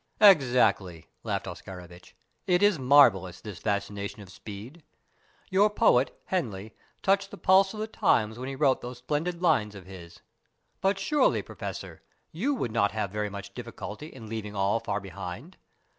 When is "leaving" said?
14.27-14.55